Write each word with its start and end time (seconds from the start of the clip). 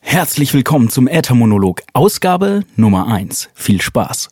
Herzlich 0.00 0.54
willkommen 0.54 0.88
zum 0.88 1.06
Äthermonolog, 1.06 1.82
Ausgabe 1.92 2.62
Nummer 2.76 3.08
1. 3.08 3.50
Viel 3.54 3.82
Spaß. 3.82 4.30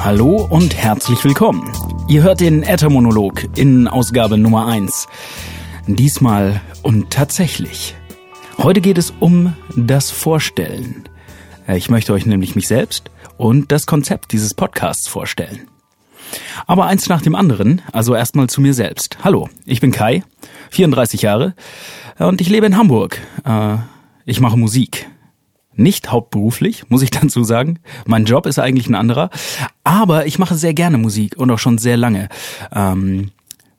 Hallo 0.00 0.46
und 0.48 0.74
herzlich 0.76 1.22
willkommen. 1.24 1.70
Ihr 2.08 2.22
hört 2.22 2.40
den 2.40 2.62
Äthermonolog 2.62 3.44
in 3.58 3.86
Ausgabe 3.88 4.38
Nummer 4.38 4.66
1. 4.66 5.06
Diesmal 5.86 6.60
und 6.82 7.10
tatsächlich. 7.10 7.97
Heute 8.60 8.80
geht 8.80 8.98
es 8.98 9.14
um 9.20 9.54
das 9.76 10.10
Vorstellen. 10.10 11.04
Äh, 11.68 11.78
ich 11.78 11.90
möchte 11.90 12.12
euch 12.12 12.26
nämlich 12.26 12.56
mich 12.56 12.66
selbst 12.66 13.08
und 13.36 13.70
das 13.70 13.86
Konzept 13.86 14.32
dieses 14.32 14.52
Podcasts 14.52 15.06
vorstellen. 15.06 15.68
Aber 16.66 16.86
eins 16.86 17.08
nach 17.08 17.22
dem 17.22 17.36
anderen, 17.36 17.82
also 17.92 18.16
erstmal 18.16 18.48
zu 18.48 18.60
mir 18.60 18.74
selbst. 18.74 19.18
Hallo, 19.22 19.48
ich 19.64 19.80
bin 19.80 19.92
Kai, 19.92 20.24
34 20.70 21.22
Jahre 21.22 21.54
und 22.18 22.40
ich 22.40 22.48
lebe 22.48 22.66
in 22.66 22.76
Hamburg. 22.76 23.20
Äh, 23.44 23.76
ich 24.24 24.40
mache 24.40 24.58
Musik. 24.58 25.08
Nicht 25.76 26.10
hauptberuflich, 26.10 26.90
muss 26.90 27.02
ich 27.02 27.10
dazu 27.12 27.44
sagen. 27.44 27.78
Mein 28.06 28.24
Job 28.24 28.44
ist 28.44 28.58
eigentlich 28.58 28.88
ein 28.88 28.96
anderer. 28.96 29.30
Aber 29.84 30.26
ich 30.26 30.40
mache 30.40 30.56
sehr 30.56 30.74
gerne 30.74 30.98
Musik 30.98 31.36
und 31.36 31.48
auch 31.52 31.60
schon 31.60 31.78
sehr 31.78 31.96
lange. 31.96 32.28
Ähm, 32.74 33.30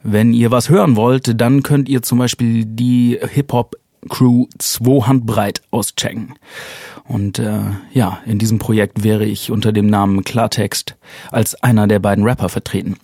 wenn 0.04 0.32
ihr 0.32 0.52
was 0.52 0.70
hören 0.70 0.96
wollt, 0.96 1.40
dann 1.42 1.64
könnt 1.64 1.90
ihr 1.90 2.02
zum 2.02 2.18
Beispiel 2.18 2.64
die 2.64 3.20
Hip-Hop 3.22 3.76
Crew 4.08 4.46
2 4.58 5.08
Handbreit 5.08 5.62
auschecken. 5.72 6.36
Und 7.04 7.40
äh, 7.40 7.62
ja, 7.92 8.20
in 8.26 8.38
diesem 8.38 8.60
Projekt 8.60 9.04
wäre 9.04 9.26
ich 9.26 9.52
unter 9.52 9.72
dem 9.72 9.88
Namen 9.88 10.24
Klartext 10.24 10.96
als 11.32 11.56
einer 11.64 11.88
der 11.88 12.00
beiden 12.00 12.24
Rapper 12.24 12.50
vertreten. 12.50 12.98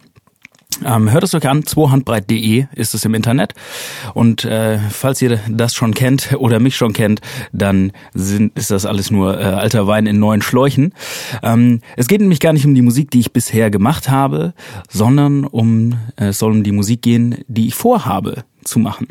Ähm, 0.83 1.11
hört 1.11 1.23
es 1.23 1.33
euch 1.33 1.47
an, 1.47 1.65
zwohandbreit.de 1.65 2.65
ist 2.73 2.93
es 2.93 3.05
im 3.05 3.13
Internet. 3.13 3.53
Und 4.13 4.43
äh, 4.45 4.77
falls 4.77 5.21
ihr 5.21 5.39
das 5.49 5.73
schon 5.73 5.93
kennt 5.93 6.35
oder 6.37 6.59
mich 6.59 6.75
schon 6.75 6.93
kennt, 6.93 7.21
dann 7.53 7.91
sind, 8.13 8.57
ist 8.57 8.71
das 8.71 8.85
alles 8.85 9.11
nur 9.11 9.39
äh, 9.39 9.43
alter 9.43 9.87
Wein 9.87 10.05
in 10.05 10.19
neuen 10.19 10.41
Schläuchen. 10.41 10.93
Ähm, 11.43 11.81
es 11.95 12.07
geht 12.07 12.21
nämlich 12.21 12.39
gar 12.39 12.53
nicht 12.53 12.65
um 12.65 12.75
die 12.75 12.81
Musik, 12.81 13.11
die 13.11 13.19
ich 13.19 13.31
bisher 13.31 13.69
gemacht 13.69 14.09
habe, 14.09 14.53
sondern 14.89 15.45
um 15.45 15.93
äh, 16.17 16.27
es 16.27 16.39
soll 16.39 16.51
um 16.51 16.63
die 16.63 16.71
Musik 16.71 17.01
gehen, 17.01 17.37
die 17.47 17.67
ich 17.67 17.75
vorhabe 17.75 18.43
zu 18.63 18.79
machen. 18.79 19.07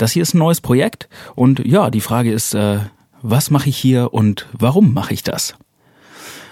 Das 0.00 0.12
hier 0.12 0.22
ist 0.22 0.32
ein 0.32 0.38
neues 0.38 0.62
Projekt 0.62 1.10
und 1.34 1.58
ja, 1.66 1.90
die 1.90 2.00
Frage 2.00 2.32
ist, 2.32 2.54
äh, 2.54 2.78
was 3.20 3.50
mache 3.50 3.68
ich 3.68 3.76
hier 3.76 4.14
und 4.14 4.46
warum 4.52 4.94
mache 4.94 5.12
ich 5.12 5.22
das? 5.22 5.56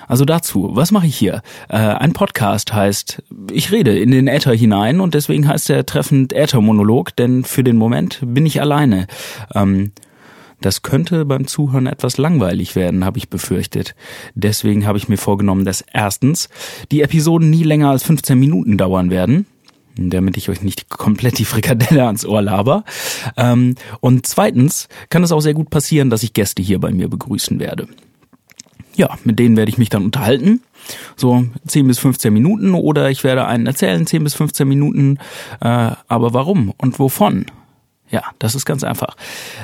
Also 0.07 0.27
dazu, 0.27 0.69
was 0.75 0.91
mache 0.91 1.07
ich 1.07 1.17
hier? 1.17 1.41
Äh, 1.71 1.79
ein 1.79 2.13
Podcast 2.13 2.75
heißt, 2.75 3.23
ich 3.51 3.73
rede 3.73 3.99
in 3.99 4.11
den 4.11 4.29
Äther 4.29 4.53
hinein 4.53 5.01
und 5.01 5.15
deswegen 5.15 5.49
heißt 5.49 5.71
er 5.71 5.87
treffend 5.87 6.35
Äthermonolog, 6.35 7.17
denn 7.17 7.43
für 7.43 7.65
den 7.65 7.79
Moment 7.79 8.21
bin 8.23 8.45
ich 8.45 8.61
alleine. 8.61 9.07
Ähm, 9.55 9.93
das 10.61 10.83
könnte 10.83 11.25
beim 11.25 11.47
Zuhören 11.47 11.87
etwas 11.87 12.19
langweilig 12.19 12.77
werden, 12.77 13.03
habe 13.03 13.17
ich 13.17 13.31
befürchtet. 13.31 13.95
Deswegen 14.35 14.87
habe 14.87 14.99
ich 14.99 15.09
mir 15.09 15.17
vorgenommen, 15.17 15.65
dass 15.65 15.83
erstens 15.91 16.51
die 16.93 17.01
Episoden 17.01 17.49
nie 17.49 17.63
länger 17.63 17.89
als 17.89 18.03
15 18.03 18.39
Minuten 18.39 18.77
dauern 18.77 19.11
werden 19.11 19.47
damit 19.99 20.37
ich 20.37 20.49
euch 20.49 20.63
nicht 20.63 20.89
komplett 20.89 21.39
die 21.39 21.45
Frikadelle 21.45 22.07
ans 22.07 22.25
Ohr 22.25 22.43
laber. 22.43 22.85
Ähm, 23.37 23.75
und 24.01 24.27
zweitens 24.27 24.89
kann 25.11 25.23
es 25.23 25.33
auch 25.33 25.41
sehr 25.41 25.55
gut 25.55 25.71
passieren, 25.71 26.11
dass 26.11 26.23
ich 26.23 26.33
Gäste 26.33 26.63
hier 26.63 26.79
bei 26.79 26.91
mir 26.91 27.09
begrüßen 27.09 27.59
werde 27.59 27.89
ja, 28.99 29.17
mit 29.25 29.39
denen 29.39 29.57
werde 29.57 29.71
ich 29.71 29.79
mich 29.79 29.89
dann 29.89 30.05
unterhalten. 30.05 30.61
So 31.17 31.47
10 31.67 31.87
bis 31.87 31.98
15 32.01 32.33
Minuten 32.33 32.75
oder 32.75 33.11
ich 33.11 33.23
werde 33.25 33.47
einen 33.47 33.67
erzählen, 33.67 34.07
10 34.07 34.25
bis 34.25 34.35
15 34.35 34.67
Minuten. 34.67 35.19
Äh, 35.61 35.92
aber 36.08 36.35
warum 36.35 36.75
und 36.77 36.98
wovon? 36.98 37.47
Ja, 38.11 38.23
das 38.39 38.55
ist 38.55 38.67
ganz 38.67 38.85
einfach. 38.85 39.17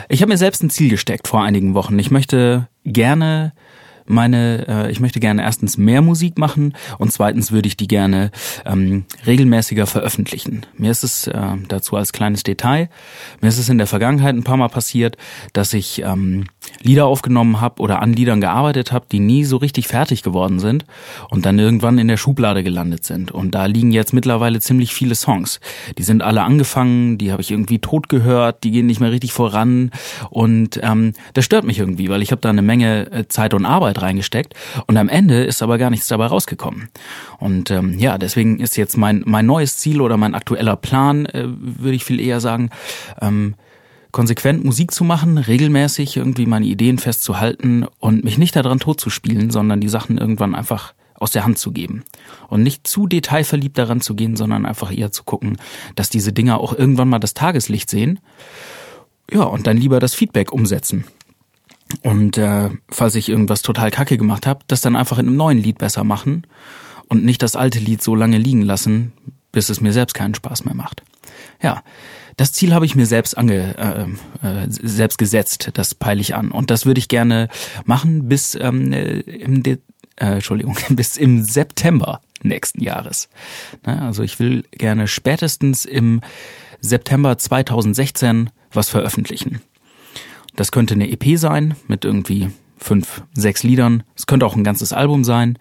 Ich 0.09 0.23
habe 0.23 0.31
mir 0.31 0.39
selbst 0.39 0.63
ein 0.63 0.71
Ziel 0.71 0.89
gesteckt 0.89 1.27
vor 1.27 1.43
einigen 1.43 1.75
Wochen. 1.75 1.99
Ich 1.99 2.11
möchte 2.11 2.69
gerne 2.85 3.53
meine, 4.07 4.67
äh, 4.69 4.91
ich 4.91 5.01
möchte 5.01 5.21
gerne 5.21 5.43
erstens 5.43 5.79
mehr 5.79 6.03
Musik 6.03 6.39
machen 6.39 6.75
und 6.99 7.13
zweitens 7.13 7.53
würde 7.53 7.69
ich 7.69 7.77
die 7.77 7.89
gerne 7.89 8.31
ähm, 8.65 9.05
regelmäßiger 9.27 9.87
veröffentlichen. 9.87 10.67
Mir 10.77 10.91
ist 10.91 11.05
es 11.05 11.27
äh, 11.27 11.41
dazu 11.69 11.97
als 11.97 12.13
kleines 12.13 12.43
Detail, 12.43 12.89
mir 13.41 13.49
ist 13.49 13.59
es 13.59 13.69
in 13.69 13.79
der 13.79 13.87
Vergangenheit 13.87 14.35
ein 14.35 14.45
paar 14.45 14.57
Mal 14.57 14.69
passiert, 14.69 15.17
dass 15.53 15.73
ich 15.73 16.03
ähm, 16.03 16.45
Lieder 16.83 17.07
aufgenommen 17.07 17.61
habe 17.61 17.81
oder 17.81 18.03
an 18.03 18.13
Liedern 18.13 18.41
gearbeitet 18.41 18.93
habe, 18.93 19.07
die 19.11 19.21
nie 19.21 19.45
so 19.45 19.57
richtig 19.57 19.89
fertig 19.89 20.23
geworden 20.23 20.59
sind 20.59 20.85
und 21.31 21.47
dann 21.47 21.59
irgendwann 21.59 21.99
in 21.99 22.09
der 22.09 22.17
Schublade 22.17 22.63
gelandet 22.63 23.05
sind. 23.05 23.33
Und 23.33 23.53
da 23.55 23.67
liegen 23.67 23.93
jetzt 23.93 24.13
mittlerweile 24.13 24.61
ziemlich 24.61 24.95
viele 24.95 25.15
Songs. 25.15 25.61
Die 25.99 26.03
sind 26.03 26.23
alle 26.23 26.43
angefangen, 26.43 27.19
die 27.19 27.33
habe 27.33 27.43
ich 27.43 27.51
irgendwie 27.51 27.79
tot 27.79 28.09
gehört, 28.09 28.65
die 28.65 28.71
gehen 28.71 28.87
nicht 28.87 29.01
mehr 29.01 29.13
richtig 29.13 29.33
voran 29.33 29.91
und 30.31 30.81
ähm, 30.83 31.13
das 31.33 31.45
stört 31.45 31.65
mich 31.65 31.79
irgendwie, 31.79 32.09
weil 32.09 32.23
ich 32.23 32.31
habe 32.31 32.41
da 32.41 32.51
eine 32.51 32.63
Menge 32.63 33.11
äh, 33.13 33.29
Zeit 33.29 33.55
und 33.55 33.65
Arbeit 33.65 33.94
reingesteckt 34.01 34.55
und 34.87 34.97
am 34.97 35.09
Ende 35.09 35.45
ist 35.45 35.63
aber 35.63 35.79
gar 35.79 35.91
nichts 35.91 36.09
dabei 36.09 36.27
rausgekommen. 36.27 36.89
Und 37.39 37.71
ähm, 37.71 37.99
ja, 37.99 38.19
deswegen 38.19 38.61
ist 38.61 38.77
jetzt 38.77 38.97
mein 38.97 39.23
mein 39.27 39.47
neues 39.47 39.77
Ziel 39.77 40.01
oder 40.01 40.17
mein 40.17 40.35
aktueller 40.35 40.77
Plan, 40.77 41.27
äh, 41.27 41.45
würde 41.47 41.97
ich 41.97 42.05
viel 42.05 42.21
eher 42.21 42.41
sagen, 42.41 42.71
ähm, 43.21 43.55
konsequent 44.15 44.65
Musik 44.65 44.93
zu 44.93 45.03
machen, 45.03 45.39
regelmäßig 45.39 46.17
irgendwie 46.17 46.47
meine 46.47 46.67
Ideen 46.67 46.99
festzuhalten 46.99 47.85
und 47.99 48.23
mich 48.23 48.39
nicht 48.39 48.55
daran 48.55 48.79
totzuspielen, 48.79 49.51
sondern 49.51 49.81
die 49.81 49.89
Sachen 49.89 50.19
irgendwann 50.19 50.55
einfach 50.55 50.95
aus 51.15 51.33
der 51.33 51.45
Hand 51.45 51.59
zu 51.59 51.73
geben. 51.73 52.05
Und 52.49 52.63
nicht 52.63 52.87
zu 52.87 53.09
detailverliebt 53.09 53.77
daran 53.77 54.01
zu 54.01 54.15
gehen, 54.15 54.37
sondern 54.37 54.67
einfach 54.67 54.97
eher 54.97 55.11
zu 55.11 55.25
gucken, 55.25 55.57
dass 55.97 56.11
diese 56.11 56.33
Dinger 56.33 56.61
auch 56.61 56.79
irgendwann 56.79 57.09
mal 57.09 57.19
das 57.19 57.35
Tageslicht 57.35 57.91
sehen. 57.91 58.21
Ja, 59.33 59.43
und 59.43 59.67
dann 59.67 59.79
lieber 59.79 59.99
das 59.99 60.15
Feedback 60.15 60.53
umsetzen. 60.53 61.05
Und 62.03 62.39
äh, 62.39 62.71
falls 62.91 63.15
ich 63.15 63.29
irgendwas 63.29 63.63
total 63.63 63.91
kacke 63.91 64.17
gemacht 64.17 64.47
habe, 64.47 64.65
das 64.67 64.81
dann 64.81 64.97
einfach 64.97 65.19
in 65.19 65.27
einem 65.27 65.37
neuen 65.37 65.59
Lied 65.59 65.79
besser 65.79 66.05
machen 66.05 66.47
und 67.09 67.25
nicht 67.25 67.43
das 67.43 67.57
alte 67.57 67.79
Lied 67.79 68.03
so 68.03 68.15
lange 68.15 68.39
liegen 68.39 68.63
lassen, 68.63 69.13
bis 69.53 69.69
es 69.69 69.81
mir 69.81 69.93
selbst 69.93 70.15
keinen 70.15 70.35
Spaß 70.35 70.65
mehr 70.65 70.75
macht. 70.75 71.03
Ja, 71.63 71.83
das 72.37 72.53
Ziel 72.53 72.75
habe 72.75 72.85
ich 72.85 72.97
mir 72.97 73.07
selbst 73.07 73.39
ange, 73.39 73.77
äh, 74.43 74.47
äh, 74.47 74.67
selbst 74.69 75.19
gesetzt. 75.19 75.71
Das 75.75 75.95
peile 75.95 76.21
ich 76.21 76.35
an 76.35 76.51
und 76.51 76.71
das 76.71 76.85
würde 76.87 76.99
ich 76.99 77.09
gerne 77.09 77.49
machen 77.85 78.29
bis 78.29 78.55
ähm, 78.55 78.93
äh, 78.93 79.21
im 79.21 79.63
De 79.63 79.79
äh, 80.17 80.35
Entschuldigung 80.35 80.77
bis 80.91 81.17
im 81.17 81.43
September 81.43 82.21
nächsten 82.43 82.83
Jahres. 82.83 83.29
Ne, 83.87 84.03
also 84.03 84.23
ich 84.23 84.39
will 84.39 84.65
gerne 84.73 85.07
spätestens 85.09 85.85
im 85.85 86.21
September 86.81 87.39
2016 87.39 88.51
was 88.73 88.91
veröffentlichen. 88.91 89.61
Das 90.57 90.73
könnte 90.73 90.95
eine 90.95 91.11
EP 91.11 91.39
sein 91.39 91.75
mit 91.89 92.05
irgendwie 92.05 92.51
fünf, 92.77 93.23
sechs 93.35 93.63
Liedern. 93.63 94.03
Es 94.17 94.27
könnte 94.27 94.47
auch 94.47 94.57
ein 94.57 94.65
ganzes 94.65 94.93
Album 94.93 95.25
sein. 95.25 95.59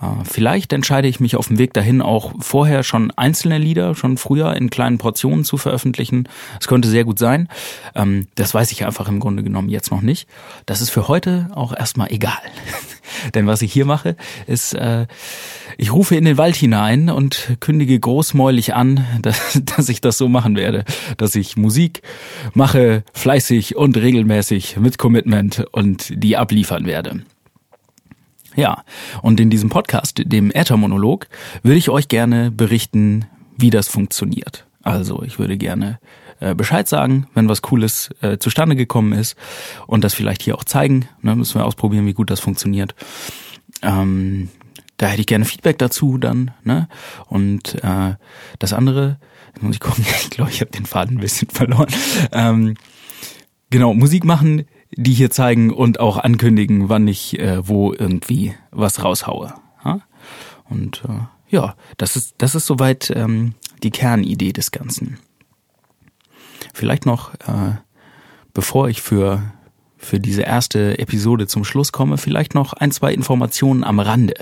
Äh, 0.00 0.24
vielleicht 0.24 0.72
entscheide 0.72 1.08
ich 1.08 1.20
mich 1.20 1.36
auf 1.36 1.48
dem 1.48 1.58
Weg 1.58 1.72
dahin 1.72 2.02
auch 2.02 2.32
vorher 2.40 2.82
schon 2.82 3.10
einzelne 3.12 3.58
Lieder 3.58 3.94
schon 3.94 4.18
früher 4.18 4.54
in 4.54 4.70
kleinen 4.70 4.98
Portionen 4.98 5.44
zu 5.44 5.56
veröffentlichen. 5.56 6.28
Es 6.60 6.68
könnte 6.68 6.88
sehr 6.88 7.04
gut 7.04 7.18
sein. 7.18 7.48
Ähm, 7.94 8.28
das 8.34 8.54
weiß 8.54 8.72
ich 8.72 8.84
einfach 8.84 9.08
im 9.08 9.20
Grunde 9.20 9.42
genommen 9.42 9.68
jetzt 9.68 9.90
noch 9.90 10.02
nicht. 10.02 10.28
Das 10.66 10.80
ist 10.80 10.90
für 10.90 11.08
heute 11.08 11.48
auch 11.54 11.74
erstmal 11.76 12.12
egal. 12.12 12.32
Denn 13.34 13.46
was 13.46 13.62
ich 13.62 13.72
hier 13.72 13.86
mache, 13.86 14.16
ist, 14.46 14.74
äh, 14.74 15.06
ich 15.78 15.92
rufe 15.92 16.16
in 16.16 16.24
den 16.24 16.38
Wald 16.38 16.56
hinein 16.56 17.08
und 17.08 17.56
kündige 17.60 17.98
großmäulig 17.98 18.74
an, 18.74 19.04
dass, 19.22 19.60
dass 19.76 19.88
ich 19.88 20.00
das 20.00 20.18
so 20.18 20.28
machen 20.28 20.56
werde, 20.56 20.84
dass 21.16 21.34
ich 21.34 21.56
Musik 21.56 22.02
mache, 22.54 23.02
fleißig 23.12 23.76
und 23.76 23.96
regelmäßig 23.96 24.76
mit 24.78 24.98
Commitment 24.98 25.64
und 25.72 26.12
die 26.22 26.36
abliefern 26.36 26.86
werde. 26.86 27.22
Ja, 28.56 28.84
und 29.22 29.38
in 29.38 29.50
diesem 29.50 29.68
Podcast, 29.68 30.22
dem 30.24 30.50
Äthermonolog, 30.50 31.28
würde 31.62 31.76
ich 31.76 31.90
euch 31.90 32.08
gerne 32.08 32.50
berichten, 32.50 33.26
wie 33.56 33.70
das 33.70 33.88
funktioniert. 33.88 34.66
Also 34.82 35.22
ich 35.22 35.38
würde 35.38 35.58
gerne 35.58 35.98
äh, 36.40 36.54
Bescheid 36.54 36.88
sagen, 36.88 37.26
wenn 37.34 37.48
was 37.48 37.62
Cooles 37.62 38.10
äh, 38.22 38.38
zustande 38.38 38.74
gekommen 38.74 39.12
ist 39.12 39.36
und 39.86 40.04
das 40.04 40.14
vielleicht 40.14 40.42
hier 40.42 40.56
auch 40.56 40.64
zeigen. 40.64 41.06
Ne, 41.22 41.36
müssen 41.36 41.60
wir 41.60 41.66
ausprobieren, 41.66 42.06
wie 42.06 42.14
gut 42.14 42.30
das 42.30 42.40
funktioniert. 42.40 42.94
Ähm, 43.82 44.48
da 44.96 45.08
hätte 45.08 45.20
ich 45.20 45.26
gerne 45.26 45.44
Feedback 45.44 45.78
dazu 45.78 46.16
dann. 46.16 46.52
Ne? 46.64 46.88
Und 47.26 47.82
äh, 47.84 48.14
das 48.58 48.72
andere, 48.72 49.18
muss 49.60 49.74
ich 49.74 49.80
gucken, 49.80 50.04
ich 50.22 50.30
glaube, 50.30 50.50
ich 50.50 50.60
habe 50.60 50.70
den 50.70 50.86
Faden 50.86 51.18
ein 51.18 51.20
bisschen 51.20 51.48
verloren. 51.50 51.88
Ähm, 52.32 52.74
genau, 53.70 53.92
Musik 53.92 54.24
machen 54.24 54.64
die 54.92 55.12
hier 55.12 55.30
zeigen 55.30 55.72
und 55.72 56.00
auch 56.00 56.16
ankündigen, 56.16 56.88
wann 56.88 57.08
ich 57.08 57.38
äh, 57.38 57.66
wo 57.66 57.92
irgendwie 57.92 58.54
was 58.70 59.02
raushaue. 59.02 59.54
Ha? 59.84 60.00
Und 60.68 61.02
äh, 61.08 61.20
ja, 61.48 61.74
das 61.96 62.16
ist, 62.16 62.34
das 62.38 62.54
ist 62.54 62.66
soweit 62.66 63.12
ähm, 63.14 63.54
die 63.82 63.90
Kernidee 63.90 64.52
des 64.52 64.70
Ganzen. 64.70 65.18
Vielleicht 66.74 67.06
noch 67.06 67.34
äh, 67.34 67.76
bevor 68.56 68.88
ich 68.88 69.02
für 69.02 69.42
für 69.98 70.18
diese 70.20 70.42
erste 70.42 70.98
Episode 70.98 71.46
zum 71.46 71.64
Schluss 71.64 71.92
komme, 71.92 72.16
vielleicht 72.16 72.54
noch 72.54 72.72
ein, 72.72 72.90
zwei 72.90 73.12
Informationen 73.12 73.82
am 73.84 73.98
Rande. 73.98 74.34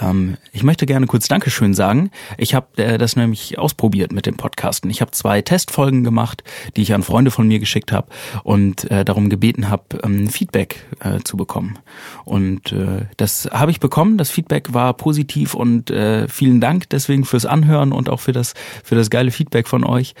Ähm, 0.00 0.36
ich 0.52 0.62
möchte 0.62 0.86
gerne 0.86 1.06
kurz 1.06 1.28
Dankeschön 1.28 1.74
sagen. 1.74 2.10
Ich 2.38 2.54
habe 2.54 2.66
äh, 2.82 2.98
das 2.98 3.16
nämlich 3.16 3.58
ausprobiert 3.58 4.12
mit 4.12 4.26
dem 4.26 4.36
Podcasten. 4.36 4.90
Ich 4.90 5.00
habe 5.00 5.10
zwei 5.10 5.42
Testfolgen 5.42 6.04
gemacht, 6.04 6.42
die 6.76 6.82
ich 6.82 6.94
an 6.94 7.02
Freunde 7.02 7.30
von 7.30 7.48
mir 7.48 7.58
geschickt 7.58 7.92
habe 7.92 8.08
und 8.42 8.90
äh, 8.90 9.04
darum 9.04 9.28
gebeten 9.28 9.68
habe, 9.68 9.84
ähm, 10.02 10.28
Feedback 10.28 10.86
äh, 11.00 11.20
zu 11.24 11.36
bekommen. 11.36 11.78
Und 12.24 12.72
äh, 12.72 13.06
das 13.16 13.48
habe 13.52 13.70
ich 13.70 13.80
bekommen. 13.80 14.18
Das 14.18 14.30
Feedback 14.30 14.72
war 14.74 14.94
positiv 14.94 15.54
und 15.54 15.90
äh, 15.90 16.28
vielen 16.28 16.60
Dank 16.60 16.88
deswegen 16.90 17.24
fürs 17.24 17.46
Anhören 17.46 17.92
und 17.92 18.08
auch 18.08 18.20
für 18.20 18.32
das 18.32 18.54
für 18.84 18.94
das 18.94 19.10
geile 19.10 19.30
Feedback 19.30 19.68
von 19.68 19.84
euch. 19.84 20.14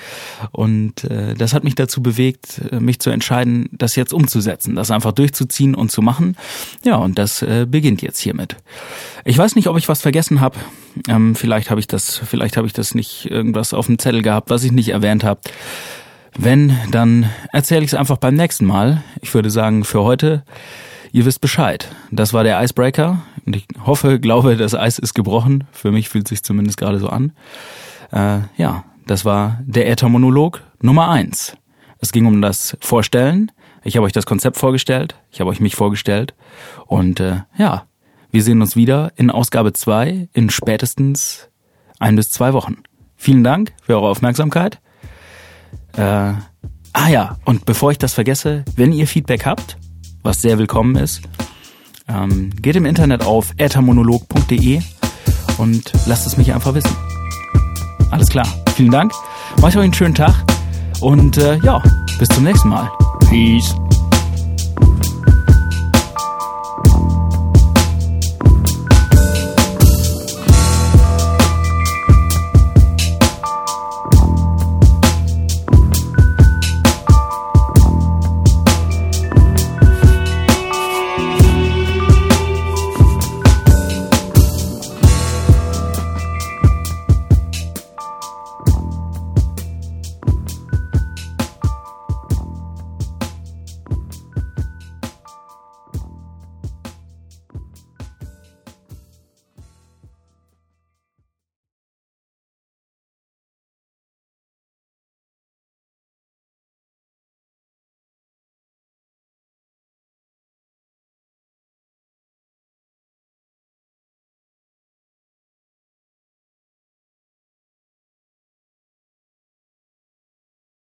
Und 0.52 1.04
äh, 1.04 1.34
das 1.34 1.54
hat 1.54 1.64
mich 1.64 1.74
dazu 1.74 2.02
bewegt, 2.02 2.60
äh, 2.70 2.80
mich 2.80 3.00
zu 3.00 3.10
entscheiden, 3.10 3.68
das 3.72 3.96
jetzt 3.96 4.12
umzusetzen, 4.12 4.74
das 4.74 4.90
einfach 4.90 5.12
durchzuziehen 5.12 5.74
und 5.74 5.90
zu 5.90 6.02
machen. 6.02 6.36
Ja, 6.84 6.96
und 6.96 7.18
das 7.18 7.42
äh, 7.42 7.66
beginnt 7.68 8.02
jetzt 8.02 8.18
hiermit. 8.20 8.56
Ich 9.24 9.36
weiß 9.36 9.56
nicht, 9.66 9.70
ob 9.72 9.78
ich 9.78 9.88
was 9.88 10.02
vergessen 10.02 10.40
habe. 10.40 10.56
Ähm, 11.08 11.34
vielleicht 11.34 11.70
habe 11.70 11.80
ich 11.80 11.88
das, 11.88 12.16
vielleicht 12.16 12.56
habe 12.56 12.68
ich 12.68 12.72
das 12.72 12.94
nicht 12.94 13.28
irgendwas 13.28 13.74
auf 13.74 13.86
dem 13.86 13.98
Zettel 13.98 14.22
gehabt, 14.22 14.48
was 14.48 14.62
ich 14.62 14.70
nicht 14.70 14.90
erwähnt 14.90 15.24
habe. 15.24 15.40
Wenn, 16.38 16.78
dann 16.92 17.28
erzähle 17.52 17.82
ich 17.82 17.88
es 17.88 17.94
einfach 17.94 18.18
beim 18.18 18.34
nächsten 18.34 18.64
Mal. 18.64 19.02
Ich 19.22 19.34
würde 19.34 19.50
sagen, 19.50 19.84
für 19.84 20.04
heute, 20.04 20.44
ihr 21.10 21.24
wisst 21.24 21.40
Bescheid. 21.40 21.88
Das 22.12 22.32
war 22.32 22.44
der 22.44 22.62
Icebreaker. 22.62 23.22
Und 23.44 23.56
ich 23.56 23.66
hoffe, 23.84 24.20
glaube, 24.20 24.56
das 24.56 24.76
Eis 24.76 25.00
ist 25.00 25.14
gebrochen. 25.14 25.64
Für 25.72 25.90
mich 25.90 26.10
fühlt 26.10 26.28
sich 26.28 26.44
zumindest 26.44 26.78
gerade 26.78 27.00
so 27.00 27.08
an. 27.08 27.32
Äh, 28.12 28.40
ja, 28.56 28.84
das 29.06 29.24
war 29.24 29.60
der 29.64 29.90
Äthermonolog 29.90 30.62
Nummer 30.80 31.08
eins. 31.08 31.56
Es 31.98 32.12
ging 32.12 32.26
um 32.26 32.40
das 32.40 32.76
Vorstellen. 32.80 33.50
Ich 33.82 33.96
habe 33.96 34.06
euch 34.06 34.12
das 34.12 34.26
Konzept 34.26 34.58
vorgestellt. 34.58 35.16
Ich 35.32 35.40
habe 35.40 35.50
euch 35.50 35.58
mich 35.58 35.74
vorgestellt. 35.74 36.34
Und 36.86 37.18
äh, 37.18 37.40
ja, 37.58 37.86
wir 38.36 38.42
sehen 38.42 38.60
uns 38.60 38.76
wieder 38.76 39.12
in 39.16 39.30
Ausgabe 39.30 39.72
2 39.72 40.28
in 40.34 40.50
spätestens 40.50 41.48
ein 41.98 42.16
bis 42.16 42.28
zwei 42.28 42.52
Wochen. 42.52 42.82
Vielen 43.16 43.42
Dank 43.42 43.72
für 43.80 43.94
eure 43.94 44.10
Aufmerksamkeit. 44.10 44.78
Äh, 45.96 46.02
ah 46.02 47.08
ja, 47.08 47.38
und 47.46 47.64
bevor 47.64 47.92
ich 47.92 47.96
das 47.96 48.12
vergesse, 48.12 48.66
wenn 48.76 48.92
ihr 48.92 49.06
Feedback 49.06 49.46
habt, 49.46 49.78
was 50.22 50.42
sehr 50.42 50.58
willkommen 50.58 50.96
ist, 50.96 51.22
ähm, 52.08 52.50
geht 52.60 52.76
im 52.76 52.84
Internet 52.84 53.24
auf 53.24 53.54
ethermonolog.de 53.56 54.82
und 55.56 55.90
lasst 56.04 56.26
es 56.26 56.36
mich 56.36 56.52
einfach 56.52 56.74
wissen. 56.74 56.94
Alles 58.10 58.28
klar. 58.28 58.46
Vielen 58.74 58.90
Dank. 58.90 59.12
Macht 59.62 59.76
euch 59.76 59.82
einen 59.82 59.94
schönen 59.94 60.14
Tag 60.14 60.34
und 61.00 61.38
äh, 61.38 61.56
ja, 61.60 61.82
bis 62.18 62.28
zum 62.28 62.44
nächsten 62.44 62.68
Mal. 62.68 62.90
Peace. 63.30 63.74